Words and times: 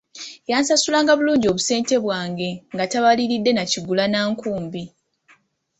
Yansasulanga 0.51 1.11
bulungi 1.17 1.45
obusente 1.47 1.93
bwange 2.03 2.49
nga 2.73 2.83
tabaliridde 2.91 3.51
kigula 3.71 4.05
na 4.07 4.19
nkumbi. 4.31 4.83